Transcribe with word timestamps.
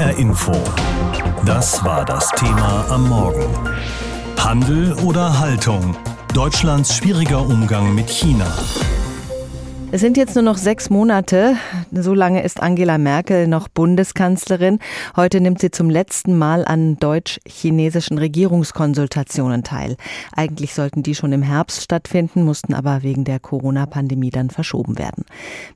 HR 0.00 0.16
Info. 0.16 0.52
Das 1.44 1.84
war 1.84 2.06
das 2.06 2.30
Thema 2.30 2.86
am 2.88 3.06
Morgen. 3.10 3.54
Handel 4.38 4.94
oder 4.94 5.38
Haltung? 5.38 5.94
Deutschlands 6.32 6.96
schwieriger 6.96 7.42
Umgang 7.42 7.94
mit 7.94 8.08
China. 8.08 8.46
Es 9.92 10.02
sind 10.02 10.16
jetzt 10.16 10.36
nur 10.36 10.44
noch 10.44 10.56
sechs 10.56 10.88
Monate. 10.88 11.56
So 11.90 12.14
lange 12.14 12.44
ist 12.44 12.62
Angela 12.62 12.96
Merkel 12.96 13.48
noch 13.48 13.66
Bundeskanzlerin. 13.66 14.78
Heute 15.16 15.40
nimmt 15.40 15.60
sie 15.60 15.72
zum 15.72 15.90
letzten 15.90 16.38
Mal 16.38 16.64
an 16.64 16.96
deutsch-chinesischen 16.98 18.16
Regierungskonsultationen 18.16 19.64
teil. 19.64 19.96
Eigentlich 20.36 20.74
sollten 20.74 21.02
die 21.02 21.16
schon 21.16 21.32
im 21.32 21.42
Herbst 21.42 21.82
stattfinden, 21.82 22.44
mussten 22.44 22.72
aber 22.72 23.02
wegen 23.02 23.24
der 23.24 23.40
Corona-Pandemie 23.40 24.30
dann 24.30 24.50
verschoben 24.50 24.96
werden. 24.96 25.24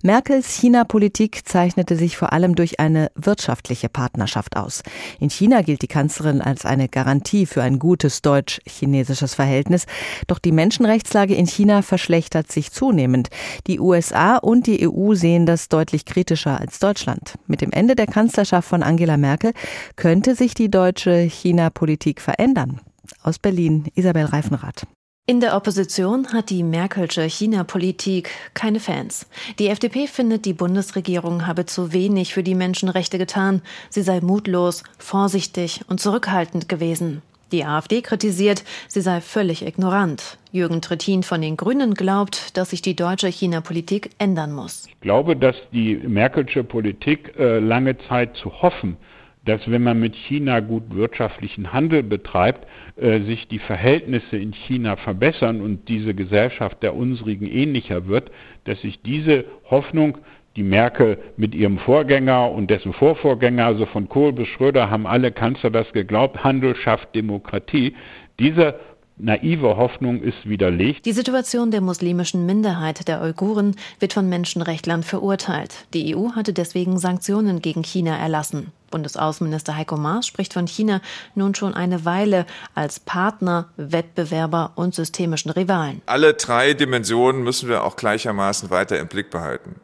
Merkels 0.05 0.49
China-Politik 0.61 1.41
zeichnete 1.45 1.97
sich 1.97 2.17
vor 2.17 2.33
allem 2.33 2.55
durch 2.55 2.79
eine 2.79 3.11
wirtschaftliche 3.17 3.89
Partnerschaft 3.89 4.57
aus. 4.57 4.85
In 5.19 5.29
China 5.29 5.63
gilt 5.63 5.83
die 5.83 5.89
Kanzlerin 5.89 6.41
als 6.41 6.65
eine 6.65 6.89
Garantie 6.89 7.47
für 7.47 7.63
ein 7.65 7.81
gutes 7.81 8.23
deutsch-chinesisches 8.23 9.35
Verhältnis. 9.35 9.87
Doch 10.29 10.39
die 10.39 10.53
Menschenrechtslage 10.53 11.35
in 11.35 11.47
China 11.47 11.83
verschlechtert 11.83 12.53
sich 12.53 12.71
zunehmend. 12.71 13.29
Die 13.67 13.81
US 13.81 14.04
USA 14.05 14.37
und 14.37 14.67
die 14.67 14.87
EU 14.87 15.15
sehen 15.15 15.47
das 15.47 15.69
deutlich 15.69 16.05
kritischer 16.05 16.61
als 16.61 16.79
Deutschland. 16.79 17.37
Mit 17.47 17.63
dem 17.63 17.73
Ende 17.73 17.97
der 17.97 18.07
Kanzlerschaft 18.07 18.69
von 18.69 18.83
Angela 18.83 19.17
Merkel 19.17 19.53
könnte 19.97 20.35
sich 20.35 20.53
die 20.53 20.71
deutsche 20.71 21.23
China-Politik 21.23 22.21
verändern. 22.21 22.81
Aus 23.23 23.39
Berlin, 23.39 23.87
Isabel 23.95 24.27
Reifenrath. 24.27 24.87
In 25.27 25.41
der 25.41 25.57
Opposition 25.57 26.35
hat 26.35 26.51
die 26.51 26.63
Merkelsche 26.63 27.23
China-Politik 27.23 28.29
keine 28.53 28.79
Fans. 28.79 29.27
Die 29.59 29.69
FDP 29.69 30.07
findet, 30.07 30.45
die 30.45 30.53
Bundesregierung 30.53 31.47
habe 31.47 31.65
zu 31.65 31.95
wenig 31.95 32.35
für 32.35 32.43
die 32.43 32.55
Menschenrechte 32.55 33.17
getan. 33.17 33.63
Sie 33.89 34.03
sei 34.03 34.21
mutlos, 34.21 34.83
vorsichtig 34.99 35.81
und 35.89 35.99
zurückhaltend 35.99 36.69
gewesen. 36.69 37.23
Die 37.53 37.65
AfD 37.65 38.01
kritisiert, 38.03 38.65
sie 38.89 39.01
sei 39.01 39.21
völlig 39.21 39.67
ignorant. 39.67 40.39
Jürgen 40.53 40.81
Trittin 40.81 41.23
von 41.23 41.41
den 41.41 41.57
Grünen 41.57 41.95
glaubt, 41.95 42.57
dass 42.57 42.71
sich 42.71 42.83
die 42.83 42.97
deutsche 42.97 43.29
China-Politik 43.29 44.11
ändern 44.19 44.53
muss. 44.53 44.87
Ich 44.89 45.01
glaube, 45.01 45.37
dass 45.37 45.57
die 45.73 45.97
Merkelsche 45.97 46.65
Politik 46.65 47.35
äh, 47.39 47.59
lange 47.59 47.99
Zeit 48.09 48.37
zu 48.37 48.63
hoffen, 48.63 48.97
dass 49.45 49.61
wenn 49.71 49.83
man 49.83 50.01
mit 50.01 50.15
China 50.15 50.61
gut 50.61 50.95
wirtschaftlichen 50.95 51.73
Handel 51.73 52.03
betreibt, 52.03 52.67
äh, 52.97 53.21
sich 53.23 53.47
die 53.49 53.59
Verhältnisse 53.59 54.37
in 54.37 54.53
China 54.53 54.97
verbessern 54.97 55.61
und 55.61 55.89
diese 55.89 56.15
Gesellschaft 56.15 56.83
der 56.83 56.95
unsrigen 56.95 57.47
ähnlicher 57.47 58.07
wird, 58.07 58.31
dass 58.65 58.81
sich 58.81 59.03
diese 59.03 59.45
Hoffnung 59.69 60.19
die 60.57 60.63
Merkel 60.63 61.19
mit 61.37 61.55
ihrem 61.55 61.79
Vorgänger 61.79 62.51
und 62.51 62.71
dessen 62.71 62.93
Vorvorgänger, 62.93 63.67
also 63.67 63.87
von 63.87 64.09
Kohl 64.09 64.33
bis 64.33 64.49
Schröder, 64.49 64.91
haben 64.91 65.07
alle 65.07 65.33
Kanzler 65.33 65.71
das 65.71 65.93
geglaubt, 65.93 66.45
Handel 66.45 66.77
schafft 66.77 67.15
Demokratie. 67.15 67.95
Diese 68.39 68.79
naive 69.17 69.77
Hoffnung 69.77 70.23
ist 70.23 70.49
widerlegt. 70.49 71.07
Die 71.07 71.13
Situation 71.13 71.71
der 71.71 71.81
muslimischen 71.81 72.47
Minderheit 72.47 73.07
der 73.07 73.23
Uiguren 73.23 73.77
wird 74.01 74.13
von 74.13 74.29
Menschenrechtlern 74.29 75.03
verurteilt. 75.03 75.87
Die 75.93 76.17
EU 76.17 76.31
hatte 76.33 76.53
deswegen 76.53 76.99
Sanktionen 76.99 77.61
gegen 77.61 77.83
China 77.83 78.17
erlassen. 78.17 78.73
Bundesaußenminister 78.91 79.77
Heiko 79.77 79.97
Maas 79.97 80.27
spricht 80.27 80.53
von 80.53 80.67
China 80.67 81.01
nun 81.35 81.55
schon 81.55 81.75
eine 81.75 82.05
Weile 82.05 82.47
als 82.75 83.01
Partner, 83.01 83.69
Wettbewerber 83.77 84.73
und 84.77 84.95
systemischen 84.95 85.51
Rivalen. 85.51 86.01
Alle 86.07 86.35
drei 86.35 86.75
Dimensionen 86.75 87.43
müssen 87.43 87.69
wir 87.69 87.85
auch 87.85 87.97
gleichermaßen 87.97 88.71
weiter 88.71 88.99
im 89.01 89.09
Blick 89.09 89.31
behalten. 89.31 89.77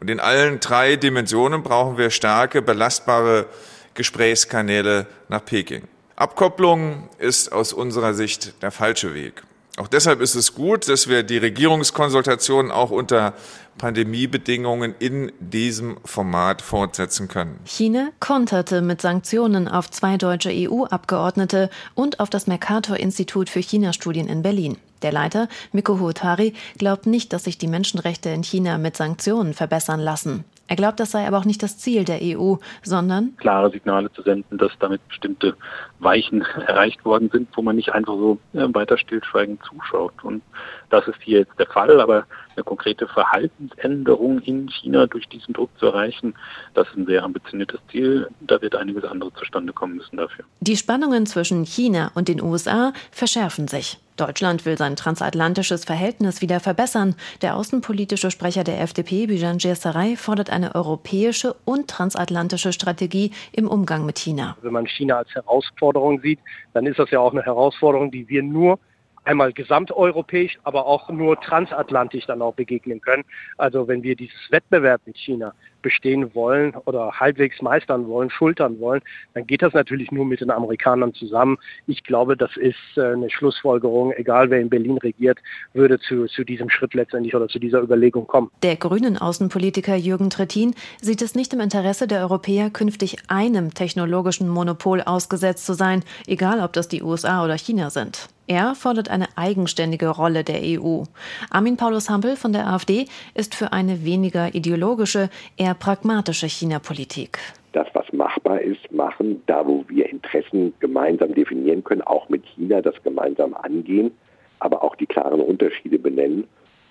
Und 0.00 0.10
in 0.10 0.20
allen 0.20 0.60
drei 0.60 0.96
Dimensionen 0.96 1.62
brauchen 1.62 1.98
wir 1.98 2.10
starke, 2.10 2.62
belastbare 2.62 3.46
Gesprächskanäle 3.94 5.06
nach 5.28 5.44
Peking. 5.44 5.82
Abkopplung 6.16 7.08
ist 7.18 7.52
aus 7.52 7.72
unserer 7.72 8.14
Sicht 8.14 8.62
der 8.62 8.70
falsche 8.70 9.14
Weg. 9.14 9.42
Auch 9.78 9.86
deshalb 9.86 10.20
ist 10.20 10.34
es 10.34 10.54
gut, 10.54 10.88
dass 10.88 11.08
wir 11.08 11.22
die 11.22 11.38
Regierungskonsultationen 11.38 12.72
auch 12.72 12.90
unter 12.90 13.34
Pandemiebedingungen 13.78 14.94
in 14.98 15.30
diesem 15.38 15.98
Format 16.04 16.62
fortsetzen 16.62 17.28
können. 17.28 17.60
China 17.64 18.08
konterte 18.18 18.82
mit 18.82 19.00
Sanktionen 19.00 19.68
auf 19.68 19.88
zwei 19.90 20.16
deutsche 20.16 20.50
EU-Abgeordnete 20.52 21.70
und 21.94 22.18
auf 22.18 22.28
das 22.28 22.48
Mercator-Institut 22.48 23.48
für 23.48 23.60
China-Studien 23.60 24.26
in 24.28 24.42
Berlin. 24.42 24.78
Der 25.02 25.12
Leiter, 25.12 25.48
Mikko 25.72 26.00
Huotari, 26.00 26.54
glaubt 26.78 27.06
nicht, 27.06 27.32
dass 27.32 27.44
sich 27.44 27.58
die 27.58 27.68
Menschenrechte 27.68 28.30
in 28.30 28.42
China 28.42 28.78
mit 28.78 28.96
Sanktionen 28.96 29.54
verbessern 29.54 30.00
lassen. 30.00 30.44
Er 30.68 30.76
glaubt, 30.76 31.00
das 31.00 31.12
sei 31.12 31.26
aber 31.26 31.38
auch 31.38 31.46
nicht 31.46 31.62
das 31.62 31.78
Ziel 31.78 32.04
der 32.04 32.18
EU, 32.22 32.56
sondern 32.82 33.34
klare 33.38 33.70
Signale 33.70 34.12
zu 34.12 34.22
senden, 34.22 34.58
dass 34.58 34.72
damit 34.78 35.06
bestimmte 35.08 35.56
Weichen 35.98 36.42
erreicht 36.66 37.04
worden 37.06 37.30
sind, 37.32 37.48
wo 37.56 37.62
man 37.62 37.76
nicht 37.76 37.92
einfach 37.92 38.14
so 38.14 38.38
äh, 38.52 38.66
weiter 38.74 38.98
stillschweigend 38.98 39.60
zuschaut. 39.64 40.12
Und 40.22 40.42
das 40.90 41.06
ist 41.06 41.18
hier 41.22 41.40
jetzt 41.40 41.58
der 41.58 41.66
Fall, 41.66 42.00
aber 42.00 42.26
eine 42.54 42.64
konkrete 42.64 43.06
Verhaltensänderung 43.06 44.40
in 44.40 44.68
China 44.68 45.06
durch 45.06 45.28
diesen 45.28 45.54
Druck 45.54 45.70
zu 45.78 45.86
erreichen, 45.86 46.34
das 46.74 46.88
ist 46.88 46.96
ein 46.96 47.06
sehr 47.06 47.22
ambitioniertes 47.22 47.80
Ziel. 47.90 48.28
Da 48.40 48.60
wird 48.60 48.74
einiges 48.74 49.04
andere 49.04 49.32
zustande 49.34 49.72
kommen 49.72 49.96
müssen 49.96 50.16
dafür. 50.16 50.44
Die 50.60 50.76
Spannungen 50.76 51.26
zwischen 51.26 51.64
China 51.64 52.10
und 52.14 52.28
den 52.28 52.42
USA 52.42 52.92
verschärfen 53.10 53.68
sich. 53.68 53.98
Deutschland 54.16 54.66
will 54.66 54.76
sein 54.76 54.96
transatlantisches 54.96 55.84
Verhältnis 55.84 56.42
wieder 56.42 56.58
verbessern. 56.58 57.14
Der 57.40 57.54
außenpolitische 57.54 58.32
Sprecher 58.32 58.64
der 58.64 58.80
FDP, 58.80 59.28
Bijan 59.28 59.60
Sarai, 59.60 60.16
fordert 60.16 60.50
eine 60.50 60.74
europäische 60.74 61.54
und 61.64 61.88
transatlantische 61.88 62.72
Strategie 62.72 63.30
im 63.52 63.68
Umgang 63.68 64.04
mit 64.04 64.18
China. 64.18 64.56
Wenn 64.62 64.72
man 64.72 64.86
China 64.86 65.18
als 65.18 65.32
Herausforderung 65.32 66.20
sieht, 66.20 66.40
dann 66.74 66.86
ist 66.86 66.98
das 66.98 67.10
ja 67.12 67.20
auch 67.20 67.30
eine 67.32 67.44
Herausforderung, 67.44 68.10
die 68.10 68.28
wir 68.28 68.42
nur 68.42 68.80
einmal 69.28 69.52
gesamteuropäisch, 69.52 70.58
aber 70.64 70.86
auch 70.86 71.10
nur 71.10 71.38
transatlantisch 71.40 72.24
dann 72.26 72.40
auch 72.40 72.54
begegnen 72.54 73.00
können. 73.00 73.24
Also 73.58 73.86
wenn 73.86 74.02
wir 74.02 74.16
dieses 74.16 74.50
Wettbewerb 74.50 75.02
mit 75.04 75.18
China 75.18 75.52
bestehen 75.82 76.34
wollen 76.34 76.74
oder 76.86 77.12
halbwegs 77.12 77.60
meistern 77.60 78.08
wollen, 78.08 78.30
schultern 78.30 78.80
wollen, 78.80 79.02
dann 79.34 79.46
geht 79.46 79.62
das 79.62 79.74
natürlich 79.74 80.10
nur 80.10 80.24
mit 80.24 80.40
den 80.40 80.50
Amerikanern 80.50 81.12
zusammen. 81.12 81.58
Ich 81.86 82.02
glaube, 82.04 82.36
das 82.36 82.56
ist 82.56 82.76
äh, 82.96 83.12
eine 83.12 83.30
Schlussfolgerung, 83.30 84.12
egal 84.12 84.50
wer 84.50 84.60
in 84.60 84.70
Berlin 84.70 84.98
regiert, 84.98 85.38
würde 85.74 86.00
zu, 86.00 86.26
zu 86.26 86.42
diesem 86.42 86.70
Schritt 86.70 86.94
letztendlich 86.94 87.34
oder 87.34 87.48
zu 87.48 87.58
dieser 87.58 87.82
Überlegung 87.82 88.26
kommen. 88.26 88.50
Der 88.62 88.76
grünen 88.76 89.18
Außenpolitiker 89.18 89.94
Jürgen 89.94 90.30
Trittin 90.30 90.74
sieht 91.00 91.22
es 91.22 91.34
nicht 91.34 91.52
im 91.52 91.60
Interesse 91.60 92.08
der 92.08 92.20
Europäer, 92.22 92.70
künftig 92.70 93.18
einem 93.28 93.74
technologischen 93.74 94.48
Monopol 94.48 95.02
ausgesetzt 95.02 95.66
zu 95.66 95.74
sein, 95.74 96.02
egal 96.26 96.60
ob 96.60 96.72
das 96.72 96.88
die 96.88 97.02
USA 97.02 97.44
oder 97.44 97.58
China 97.58 97.90
sind. 97.90 98.30
Er 98.50 98.74
fordert 98.74 99.10
eine 99.10 99.26
eigenständige 99.36 100.08
Rolle 100.08 100.42
der 100.42 100.60
EU. 100.62 101.02
Armin 101.50 101.76
Paulus 101.76 102.08
Hampel 102.08 102.34
von 102.34 102.54
der 102.54 102.66
AfD 102.66 103.04
ist 103.34 103.54
für 103.54 103.74
eine 103.74 104.06
weniger 104.06 104.54
ideologische, 104.54 105.28
eher 105.58 105.74
pragmatische 105.74 106.48
China-Politik. 106.48 107.38
Das, 107.72 107.86
was 107.92 108.10
machbar 108.14 108.62
ist, 108.62 108.90
machen, 108.90 109.42
da 109.44 109.66
wo 109.66 109.84
wir 109.88 110.08
Interessen 110.08 110.72
gemeinsam 110.80 111.34
definieren 111.34 111.84
können, 111.84 112.00
auch 112.00 112.30
mit 112.30 112.42
China 112.46 112.80
das 112.80 112.94
gemeinsam 113.02 113.52
angehen, 113.52 114.12
aber 114.60 114.82
auch 114.82 114.96
die 114.96 115.06
klaren 115.06 115.40
Unterschiede 115.40 115.98
benennen 115.98 116.44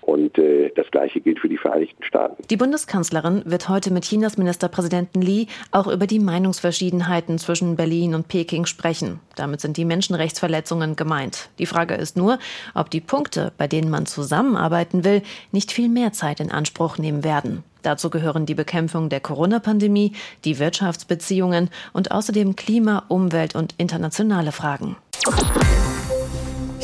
und 0.07 0.37
äh, 0.37 0.71
das 0.73 0.89
Gleiche 0.89 1.19
gilt 1.19 1.39
für 1.39 1.49
die 1.49 1.57
Vereinigten 1.57 2.01
Staaten. 2.01 2.41
Die 2.49 2.55
Bundeskanzlerin 2.55 3.43
wird 3.45 3.67
heute 3.67 3.91
mit 3.91 4.05
Chinas 4.05 4.37
Ministerpräsidenten 4.37 5.21
Li 5.21 5.47
auch 5.71 5.87
über 5.87 6.07
die 6.07 6.19
Meinungsverschiedenheiten 6.19 7.37
zwischen 7.37 7.75
Berlin 7.75 8.15
und 8.15 8.29
Peking 8.29 8.65
sprechen. 8.65 9.19
Damit 9.35 9.59
sind 9.59 9.75
die 9.75 9.83
Menschenrechtsverletzungen 9.83 10.95
gemeint. 10.95 11.49
Die 11.59 11.65
Frage 11.65 11.95
ist 11.95 12.15
nur, 12.15 12.39
ob 12.73 12.89
die 12.89 13.01
Punkte, 13.01 13.51
bei 13.57 13.67
denen 13.67 13.89
man 13.89 14.05
zusammenarbeiten 14.05 15.03
will, 15.03 15.23
nicht 15.51 15.73
viel 15.73 15.89
mehr 15.89 16.13
Zeit 16.13 16.39
in 16.39 16.51
Anspruch 16.51 16.97
nehmen 16.97 17.25
werden. 17.25 17.63
Dazu 17.81 18.09
gehören 18.09 18.45
die 18.45 18.55
Bekämpfung 18.55 19.09
der 19.09 19.19
Corona-Pandemie, 19.19 20.13
die 20.45 20.57
Wirtschaftsbeziehungen 20.57 21.69
und 21.91 22.11
außerdem 22.11 22.55
Klima, 22.55 23.03
Umwelt 23.09 23.55
und 23.55 23.75
internationale 23.77 24.53
Fragen. 24.53 24.95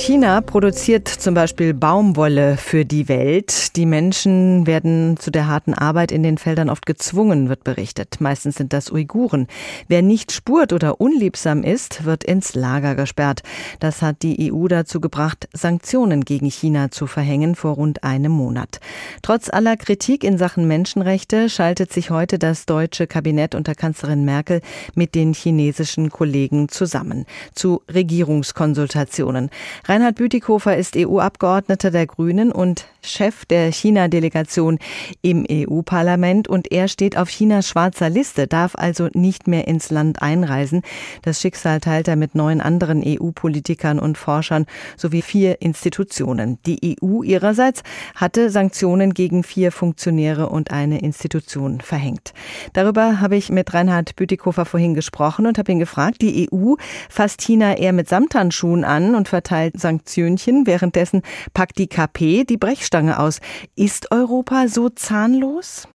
China 0.06 0.42
produziert 0.42 1.08
zum 1.08 1.34
Beispiel 1.34 1.74
Baumwolle 1.74 2.58
für 2.58 2.84
die 2.84 3.08
Welt. 3.08 3.78
Die 3.78 3.86
Menschen 3.86 4.68
werden 4.68 5.16
zu 5.16 5.32
der 5.32 5.48
harten 5.48 5.74
Arbeit 5.74 6.12
in 6.12 6.24
den 6.24 6.38
Feldern 6.38 6.70
oft 6.70 6.86
gezwungen, 6.86 7.48
wird 7.48 7.64
berichtet. 7.64 8.18
Meistens 8.20 8.56
sind 8.56 8.74
das 8.74 8.92
Uiguren. 8.92 9.48
Wer 9.88 10.02
nicht 10.02 10.34
spurt 10.34 10.74
oder 10.74 11.00
unliebsam 11.00 11.64
ist, 11.64 12.04
wird 12.04 12.26
ins 12.26 12.54
Lager 12.54 12.96
gesperrt. 12.96 13.44
Das 13.80 14.02
hat 14.02 14.24
die 14.24 14.52
EU 14.52 14.68
dazu 14.68 15.00
gebracht, 15.00 15.48
Sanktionen 15.54 16.26
gegen 16.26 16.52
China 16.52 16.92
zu 16.92 17.08
verhängen 17.08 17.56
vor 17.56 17.76
rund 17.76 18.04
einem 18.04 18.34
Monat. 18.34 18.82
Trotz 19.22 19.50
aller 19.50 19.78
Kritik 19.78 20.26
in 20.26 20.38
Sachen 20.38 20.68
Menschenrechte 20.68 21.50
schaltet 21.50 21.94
sich 21.94 22.10
heute 22.10 22.40
das 22.40 22.66
deutsche 22.66 23.08
Kabinett 23.08 23.56
unter 23.56 23.74
Kanzlerin 23.74 24.26
Merkel 24.26 24.60
mit 24.96 25.16
den 25.16 25.34
chinesischen 25.34 26.10
Kollegen 26.10 26.68
zusammen 26.68 27.26
zu 27.54 27.82
Regierungskonsultationen. 27.90 29.50
Reinhard 29.94 30.16
Bütikofer 30.16 30.76
ist 30.76 30.98
EU-Abgeordneter 30.98 31.92
der 31.92 32.08
Grünen 32.08 32.52
und 32.52 32.88
Chef 33.04 33.46
der 33.46 33.72
China-Delegation 33.72 34.80
im 35.22 35.46
EU-Parlament 35.48 36.48
und 36.48 36.72
er 36.72 36.88
steht 36.88 37.16
auf 37.16 37.30
Chinas 37.30 37.68
schwarzer 37.68 38.10
Liste, 38.10 38.48
darf 38.48 38.74
also 38.76 39.10
nicht 39.14 39.48
mehr 39.48 39.68
ins 39.68 39.92
Land 39.92 40.24
einreisen. 40.24 40.82
Das 41.22 41.42
Schicksal 41.42 41.80
teilt 41.80 42.08
er 42.08 42.16
mit 42.16 42.34
neun 42.34 42.60
anderen 42.60 43.04
EU-Politikern 43.06 44.00
und 44.00 44.18
Forschern 44.18 44.66
sowie 44.98 45.22
vier 45.22 45.62
Institutionen. 45.62 46.58
Die 46.66 46.98
EU 47.04 47.22
ihrerseits 47.22 47.84
hatte 48.16 48.50
Sanktionen 48.50 49.14
gegen 49.14 49.44
vier 49.44 49.72
Funktionäre 49.72 50.50
und 50.50 50.72
eine 50.72 51.02
Institution 51.02 51.82
verhängt. 51.82 52.34
Darüber 52.72 53.22
habe 53.22 53.36
ich 53.36 53.52
mit 53.52 53.74
Reinhard 53.76 54.16
Bütikofer 54.16 54.66
vorhin 54.66 54.96
gesprochen 54.96 55.46
und 55.46 55.60
habe 55.60 55.72
ihn 55.72 55.80
gefragt, 55.80 56.22
die 56.22 56.50
EU 56.52 56.76
fasst 57.10 57.42
China 57.42 57.78
eher 57.78 57.94
mit 57.94 58.10
Samthandschuhen 58.10 58.86
an 58.86 59.14
und 59.14 59.28
verteilt 59.28 59.83
Sanktionchen, 59.84 60.66
währenddessen 60.66 61.22
packt 61.54 61.78
die 61.78 61.88
KP 61.88 62.44
die 62.44 62.58
Brechstange 62.58 63.20
aus. 63.20 63.40
Ist 63.76 64.12
Europa 64.12 64.68
so 64.68 64.90
zahnlos? 64.90 65.88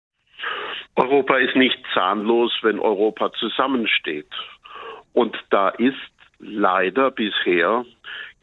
Europa 0.94 1.37
ist 1.37 1.56
nicht 1.56 1.79
zahnlos, 1.94 2.52
wenn 2.62 2.79
Europa 2.79 3.32
zusammensteht. 3.32 4.32
Und 5.12 5.37
da 5.50 5.70
ist 5.70 5.96
leider 6.38 7.11
bisher 7.11 7.85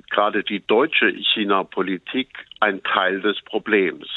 gerade 0.10 0.44
die 0.44 0.66
deutsche 0.66 1.10
China-Politik 1.34 2.30
ein 2.60 2.82
Teil 2.84 3.22
des 3.22 3.42
Problems. 3.42 4.08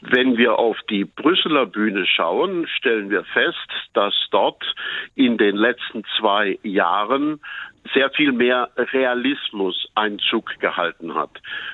Wenn 0.00 0.36
wir 0.36 0.58
auf 0.58 0.76
die 0.90 1.04
Brüsseler 1.04 1.66
Bühne 1.66 2.06
schauen, 2.06 2.66
stellen 2.66 3.10
wir 3.10 3.24
fest, 3.24 3.68
dass 3.94 4.14
dort 4.30 4.64
in 5.14 5.38
den 5.38 5.56
letzten 5.56 6.02
zwei 6.18 6.58
Jahren 6.64 7.40
sehr 7.94 8.10
viel 8.10 8.32
mehr 8.32 8.70
Realismus 8.76 9.88
Einzug 9.94 10.58
gehalten 10.60 11.14
hat. 11.14 11.30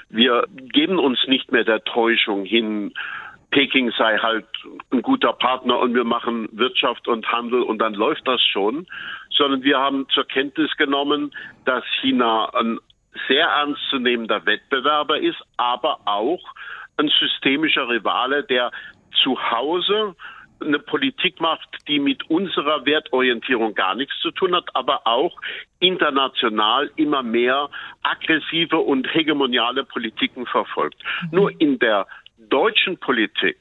Wir 0.08 0.46
geben 0.72 0.98
uns 0.98 1.18
nicht 1.26 1.52
mehr 1.52 1.64
der 1.64 1.84
Täuschung 1.84 2.44
hin, 2.44 2.92
Peking 3.50 3.90
sei 3.96 4.18
halt 4.18 4.46
ein 4.90 5.00
guter 5.00 5.32
Partner 5.32 5.78
und 5.78 5.94
wir 5.94 6.04
machen 6.04 6.48
Wirtschaft 6.52 7.08
und 7.08 7.26
Handel 7.32 7.62
und 7.62 7.78
dann 7.78 7.94
läuft 7.94 8.28
das 8.28 8.42
schon, 8.42 8.86
sondern 9.30 9.62
wir 9.62 9.78
haben 9.78 10.06
zur 10.10 10.26
Kenntnis 10.26 10.70
genommen, 10.76 11.34
dass 11.64 11.82
China 12.00 12.50
ein 12.54 12.78
sehr 13.26 13.46
ernstzunehmender 13.46 14.44
Wettbewerber 14.44 15.18
ist, 15.18 15.42
aber 15.56 15.98
auch 16.04 16.42
ein 16.98 17.08
systemischer 17.20 17.88
Rivale, 17.88 18.44
der 18.44 18.70
zu 19.22 19.38
Hause 19.50 20.14
eine 20.60 20.78
Politik 20.78 21.40
macht, 21.40 21.68
die 21.86 21.98
mit 21.98 22.28
unserer 22.30 22.84
Wertorientierung 22.84 23.74
gar 23.74 23.94
nichts 23.94 24.18
zu 24.20 24.30
tun 24.30 24.54
hat, 24.54 24.64
aber 24.74 25.06
auch 25.06 25.40
international 25.80 26.90
immer 26.96 27.22
mehr 27.22 27.70
aggressive 28.02 28.78
und 28.78 29.12
hegemoniale 29.12 29.84
Politiken 29.84 30.46
verfolgt. 30.46 31.02
Mhm. 31.22 31.28
Nur 31.32 31.60
in 31.60 31.78
der 31.78 32.06
deutschen 32.38 32.98
Politik 32.98 33.58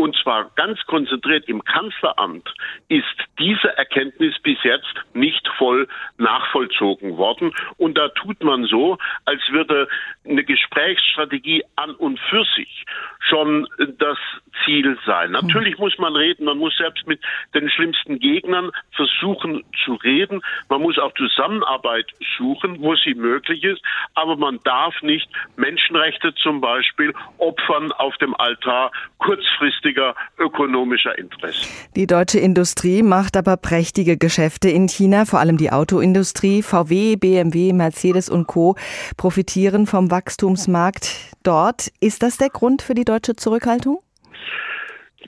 und 0.00 0.16
zwar 0.16 0.50
ganz 0.56 0.80
konzentriert 0.86 1.46
im 1.46 1.62
Kanzleramt, 1.62 2.48
ist 2.88 3.04
diese 3.38 3.76
Erkenntnis 3.76 4.34
bis 4.42 4.56
jetzt 4.62 4.94
nicht 5.12 5.46
voll 5.58 5.88
nachvollzogen 6.16 7.18
worden. 7.18 7.52
Und 7.76 7.98
da 7.98 8.08
tut 8.08 8.42
man 8.42 8.64
so, 8.64 8.96
als 9.26 9.42
würde 9.50 9.88
eine 10.24 10.42
Gesprächsstrategie 10.42 11.64
an 11.76 11.90
und 11.90 12.18
für 12.18 12.44
sich 12.56 12.86
schon 13.18 13.68
das 13.98 14.16
Ziel 14.64 14.98
sein. 15.04 15.32
Natürlich 15.32 15.78
muss 15.78 15.96
man 15.98 16.16
reden, 16.16 16.44
man 16.44 16.58
muss 16.58 16.76
selbst 16.76 17.06
mit 17.06 17.20
den 17.54 17.68
schlimmsten 17.70 18.18
Gegnern 18.18 18.70
versuchen 18.92 19.64
zu 19.84 19.94
reden. 19.94 20.40
Man 20.68 20.80
muss 20.80 20.98
auch 20.98 21.12
Zusammenarbeit 21.14 22.06
suchen, 22.38 22.80
wo 22.80 22.96
sie 22.96 23.14
möglich 23.14 23.64
ist. 23.64 23.82
Aber 24.14 24.36
man 24.36 24.60
darf 24.64 25.00
nicht 25.02 25.28
Menschenrechte 25.56 26.34
zum 26.36 26.60
Beispiel 26.60 27.14
opfern 27.38 27.92
auf 27.92 28.16
dem 28.18 28.34
Altar 28.34 28.92
kurzfristig 29.18 29.89
kurzfristiger 29.90 30.14
ökonomischer 30.38 31.18
Interessen. 31.18 31.68
Die 31.96 32.06
deutsche 32.06 32.38
Industrie 32.38 33.02
macht 33.02 33.36
aber 33.36 33.56
prächtige 33.56 34.16
Geschäfte 34.16 34.68
in 34.68 34.88
China, 34.88 35.24
vor 35.24 35.40
allem 35.40 35.56
die 35.56 35.70
Autoindustrie. 35.70 36.62
VW, 36.62 37.16
BMW, 37.16 37.72
Mercedes 37.72 38.28
und 38.28 38.46
Co. 38.46 38.76
profitieren 39.16 39.86
vom 39.86 40.10
Wachstumsmarkt 40.10 41.34
dort. 41.42 41.88
Ist 42.00 42.22
das 42.22 42.38
der 42.38 42.48
Grund 42.48 42.82
für 42.82 42.94
die 42.94 43.04
deutsche 43.04 43.36
Zurückhaltung? 43.36 44.00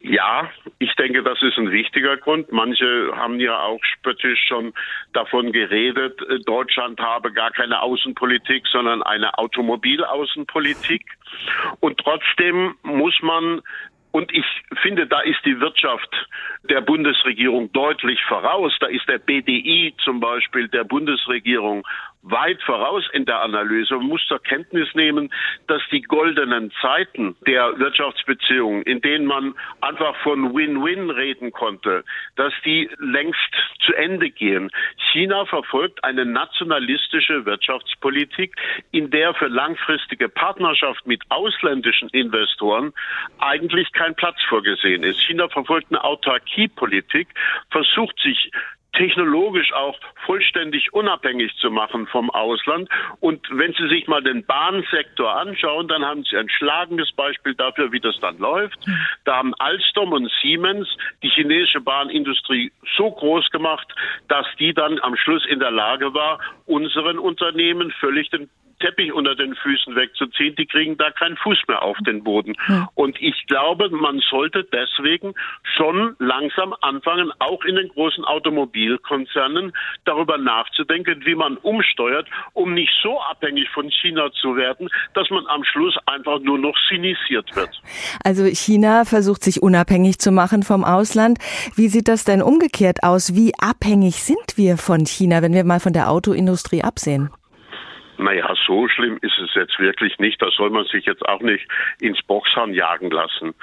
Ja, 0.05 0.50
ich 0.81 0.93
denke, 0.97 1.23
das 1.23 1.41
ist 1.43 1.56
ein 1.58 1.70
wichtiger 1.70 2.17
Grund. 2.17 2.50
Manche 2.50 3.12
haben 3.15 3.38
ja 3.38 3.61
auch 3.61 3.79
spöttisch 3.85 4.41
schon 4.49 4.73
davon 5.12 5.53
geredet, 5.53 6.20
äh, 6.29 6.41
Deutschland 6.41 6.99
habe 6.99 7.32
gar 7.32 7.53
keine 7.53 7.81
Außenpolitik, 7.81 8.67
sondern 8.67 9.05
eine 9.05 9.38
Automobilaußenpolitik. 9.38 11.05
Und 11.79 11.99
trotzdem 11.99 12.75
muss 12.82 13.17
man 13.23 13.62
und 14.12 14.32
ich 14.32 14.44
finde, 14.82 15.06
da 15.06 15.20
ist 15.20 15.41
die 15.44 15.59
Wirtschaft 15.59 16.29
der 16.64 16.82
Bundesregierung 16.82 17.73
deutlich 17.73 18.23
voraus. 18.25 18.73
Da 18.79 18.87
ist 18.87 19.09
der 19.09 19.19
BDI 19.19 19.94
zum 20.05 20.20
Beispiel 20.20 20.69
der 20.69 20.85
Bundesregierung 20.85 21.87
weit 22.23 22.63
voraus 22.63 23.05
in 23.13 23.25
der 23.25 23.43
Analyse. 23.43 23.97
Man 23.97 24.07
muss 24.07 24.25
zur 24.27 24.41
Kenntnis 24.41 24.89
nehmen, 24.95 25.33
dass 25.67 25.83
die 25.91 26.03
goldenen 26.03 26.73
Zeiten 26.81 27.37
der 27.47 27.79
Wirtschaftsbeziehungen, 27.79 28.83
in 28.83 29.01
denen 29.01 29.27
man 29.27 29.55
einfach 29.81 30.17
von 30.23 30.55
Win-Win 30.55 31.11
reden 31.11 31.53
konnte, 31.53 32.05
dass 32.37 32.53
die 32.65 32.89
längst 32.99 33.39
zu 33.85 33.93
Ende 33.95 34.31
gehen. 34.31 34.71
China 35.13 35.45
verfolgt 35.47 36.03
eine 36.05 36.25
nationalistische 36.25 37.45
Wirtschaftspolitik, 37.45 38.55
in 38.93 39.11
der 39.11 39.35
für 39.35 39.49
langfristige 39.49 40.29
Partnerschaft 40.29 41.07
mit 41.07 41.23
ausländischen 41.29 42.09
Investoren 42.11 42.93
eigentlich 43.39 43.93
kein 43.93 44.15
Platz 44.15 44.37
vorgesehen 44.49 45.03
ist. 45.03 45.21
China 45.21 45.49
verfolgt 45.49 45.89
eine 45.91 46.05
Autarkiepolitik, 46.05 47.29
versucht 47.71 48.19
sich 48.21 48.51
technologisch 48.93 49.73
auch 49.73 49.99
vollständig 50.27 50.93
unabhängig 50.93 51.55
zu 51.56 51.71
machen 51.71 52.06
vom 52.06 52.31
Ausland. 52.31 52.89
Und 53.21 53.47
wenn 53.50 53.73
Sie 53.73 53.89
sich 53.89 54.06
mal 54.06 54.23
den 54.23 54.44
Bahnsektor 54.44 55.35
anschauen, 55.35 55.89
dann 55.89 56.05
haben 56.05 56.25
Sie 56.25 56.37
ein 56.37 56.49
schlagendes 56.49 57.12
Beispiel 57.12 57.55
dafür, 57.55 57.93
wie 57.93 58.00
das 58.00 58.19
dann 58.21 58.39
läuft. 58.39 58.79
Da 59.25 59.37
haben 59.37 59.55
Alstom 59.55 60.12
und 60.12 60.31
Siemens 60.43 60.89
die 61.23 61.31
chinesische 61.31 61.81
Bahnindustrie 61.81 62.73
so 62.97 63.11
groß 63.11 63.50
gemacht, 63.50 63.89
dass 64.29 64.47
die 64.59 64.75
dann 64.75 64.99
am 65.00 65.17
Schluss 65.17 65.47
in 65.47 65.61
der 65.61 65.71
Lage 65.71 66.15
war, 66.15 66.41
unseren 66.67 67.19
Unternehmen 67.19 67.91
völlig 67.93 68.31
den 68.31 68.49
Teppich 68.82 69.12
unter 69.12 69.37
den 69.37 69.55
Füßen 69.55 69.94
wegzuziehen, 69.94 70.56
die 70.56 70.67
kriegen 70.67 70.96
da 70.96 71.11
keinen 71.11 71.37
Fuß 71.37 71.58
mehr 71.69 71.82
auf 71.82 71.96
den 72.05 72.25
Boden. 72.25 72.55
Und 72.94 73.17
ich 73.23 73.46
glaube, 73.46 73.88
man 73.90 74.20
sollte 74.29 74.64
deswegen 74.64 75.34
schon 75.76 76.17
langsam 76.19 76.75
anfangen, 76.81 77.31
auch 77.38 77.64
in 77.64 77.76
den 77.76 77.88
großen 77.88 78.25
Automobilkonzernen 78.25 79.72
darüber 80.05 80.36
nachzudenken, 80.36 81.22
wie 81.24 81.36
man 81.36 81.56
umsteuert, 81.58 82.29
um 82.55 82.74
nicht 82.74 82.93
so 83.03 83.20
abhängig 83.20 83.69
von 83.70 83.89
China 83.91 84.31
zu 84.32 84.56
werden, 84.56 84.89
dass 85.15 85.31
man 85.31 85.46
am 85.46 85.62
Schluss 85.65 85.96
einfach 86.06 86.41
nur 86.41 86.58
noch 86.58 86.77
sinisiert 86.91 87.55
wird. 87.55 87.70
Also 88.24 88.44
China 88.46 89.05
versucht 89.05 89.44
sich 89.44 89.62
unabhängig 89.62 90.19
zu 90.19 90.32
machen 90.32 90.65
vom 90.65 90.84
Ausland. 90.84 91.39
Wie 91.77 91.89
sieht 91.89 92.08
das 92.08 92.24
denn 92.24 92.43
umgekehrt 92.43 93.05
aus? 93.05 93.36
Wie 93.36 93.53
abhängig 93.60 94.17
sind 94.22 94.56
wir 94.56 94.77
von 94.77 95.06
China, 95.06 95.43
wenn 95.43 95.55
wir 95.55 95.65
mal 95.65 95.81
von 95.81 95.93
der 95.93 96.10
Autoindustrie 96.10 96.82
absehen? 96.82 97.31
Naja, 98.22 98.55
so 98.67 98.88
schlimm 98.88 99.19
ist 99.20 99.38
es 99.38 99.55
jetzt 99.55 99.79
wirklich 99.79 100.19
nicht. 100.19 100.41
Da 100.41 100.50
soll 100.50 100.70
man 100.70 100.84
sich 100.86 101.06
jetzt 101.06 101.26
auch 101.26 101.41
nicht 101.41 101.67
ins 102.00 102.22
Boxhorn 102.22 102.72
jagen 102.72 103.10
lassen. 103.10 103.55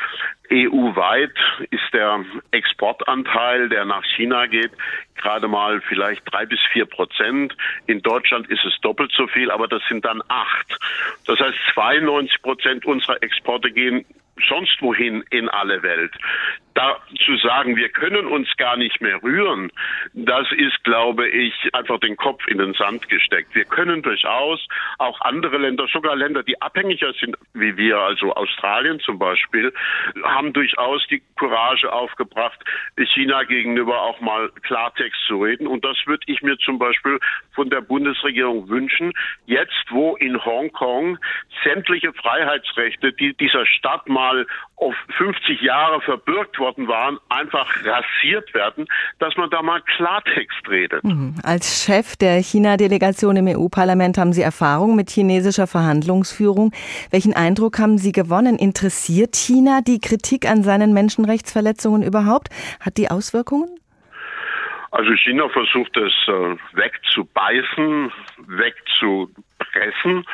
EU-weit 0.52 1.34
ist 1.70 1.94
der 1.94 2.26
Exportanteil, 2.52 3.70
der 3.70 3.86
nach 3.86 4.04
China 4.16 4.48
geht, 4.48 4.72
gerade 5.16 5.48
mal 5.48 5.82
vielleicht 5.82 6.22
drei 6.32 6.46
bis 6.46 6.60
vier 6.74 6.86
Prozent. 6.86 7.56
In 7.86 8.02
Deutschland 8.02 8.50
ist 8.50 8.66
es 8.66 8.74
doppelt 8.82 9.12
so 9.16 9.28
viel, 9.28 9.52
aber 9.52 9.68
das 9.68 9.82
sind 9.88 10.06
dann 10.06 10.22
acht. 10.28 10.78
Das 11.26 11.40
heißt, 11.40 11.58
92 11.74 12.42
Prozent 12.42 12.86
unserer 12.86 13.22
Exporte 13.22 13.72
gehen 13.72 14.06
sonst 14.48 14.82
wohin 14.82 15.24
in 15.30 15.50
alle 15.50 15.84
Welt. 15.84 16.14
Da 16.74 16.98
zu 17.26 17.36
sagen, 17.38 17.76
wir 17.76 17.90
können 17.90 18.28
uns 18.28 18.48
gar 18.58 18.78
nicht 18.78 19.02
mehr 19.02 19.22
rühren, 19.22 19.72
das 20.14 20.48
ist, 20.52 20.84
glaube 20.84 21.28
ich, 21.28 21.54
einfach 21.74 22.00
den 22.00 22.16
Kopf 22.16 22.48
in 22.48 22.58
den 22.58 22.74
Sand 22.74 23.10
gesteckt. 23.10 23.54
Wir 23.56 23.66
können 23.66 24.02
durchaus 24.02 24.66
auch 24.98 25.20
andere 25.22 25.58
Länder, 25.58 25.88
sogar 25.92 26.16
Länder, 26.16 26.44
die 26.44 26.62
abhängiger 26.62 27.14
sind 27.14 27.36
wie 27.54 27.78
wir, 27.78 27.98
also 27.98 28.34
Australien 28.34 29.00
zum 29.00 29.20
Beispiel, 29.20 29.74
haben 30.24 30.54
durchaus 30.54 31.06
die 31.08 31.22
Courage 31.38 31.92
aufgebracht, 31.92 32.60
China 33.14 33.44
gegenüber 33.44 34.02
auch 34.02 34.20
mal 34.22 34.50
Klartext 34.64 35.20
zu 35.28 35.44
reden. 35.44 35.68
Und 35.68 35.84
das 35.84 35.98
würde 36.06 36.24
ich 36.28 36.42
mir 36.42 36.58
zum 36.58 36.80
Beispiel 36.80 37.20
von 37.54 37.70
der 37.70 37.82
Bundesregierung 37.82 38.70
wünschen. 38.70 39.14
Jetzt, 39.46 39.86
wo 39.90 40.16
in 40.16 40.44
Hongkong 40.44 41.18
sämtliche 41.64 42.14
Freiheitsrechte, 42.14 43.14
die 43.14 43.34
dieser 43.34 43.66
Stadt 43.66 44.08
mal 44.08 44.46
auf 44.76 44.96
50 45.18 45.62
Jahre 45.62 46.02
verbürgt 46.02 46.59
worden 46.60 46.88
waren, 46.88 47.18
einfach 47.30 47.68
rasiert 47.84 48.54
werden, 48.54 48.88
dass 49.20 49.36
man 49.38 49.50
da 49.50 49.62
mal 49.62 49.82
Klartext 49.82 50.70
redet. 50.70 51.04
Mhm. 51.04 51.36
Als 51.44 51.84
Chef 51.84 52.16
der 52.18 52.38
China-Delegation 52.38 53.38
im 53.38 53.48
EU-Parlament 53.48 54.18
haben 54.18 54.34
Sie 54.34 54.42
Erfahrung 54.42 54.96
mit 54.96 55.10
chinesischer 55.10 55.68
Verhandlungsführung. 55.68 56.72
Welchen 57.12 57.34
Eindruck 57.34 57.80
haben 57.80 57.98
Sie 57.98 58.12
gewonnen? 58.12 58.58
Interessiert 58.58 59.36
China 59.36 59.82
die 59.82 60.00
Kritik 60.00 60.50
an 60.50 60.64
seinen 60.64 60.94
Menschenrechtsverletzungen 60.94 62.04
überhaupt? 62.04 62.50
Hat 62.80 62.98
die 62.98 63.10
Auswirkungen? 63.10 63.70
Also 64.92 65.14
China 65.16 65.50
versucht 65.50 65.96
es 65.98 66.14
äh, 66.28 66.56
wegzubeißen, 66.74 68.12
wegzupressen. 68.48 70.26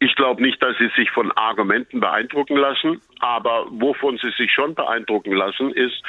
Ich 0.00 0.14
glaube 0.14 0.42
nicht, 0.42 0.62
dass 0.62 0.76
sie 0.78 0.90
sich 0.96 1.10
von 1.10 1.32
Argumenten 1.32 2.00
beeindrucken 2.00 2.56
lassen, 2.56 3.00
aber 3.18 3.66
wovon 3.70 4.16
sie 4.18 4.30
sich 4.36 4.52
schon 4.52 4.74
beeindrucken 4.74 5.32
lassen, 5.32 5.72
ist, 5.72 6.02